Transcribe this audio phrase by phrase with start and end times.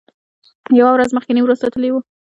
[0.79, 1.95] یوه ورځ مخکې نیمروز ته تللي و.